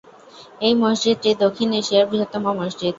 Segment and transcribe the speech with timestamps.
[0.61, 2.89] এই মসজিদটি দক্ষিণ এশিয়ার বৃহত্তম মসজিদ।